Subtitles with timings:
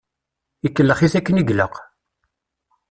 [0.67, 1.75] Ikellex-it akken i ilaq.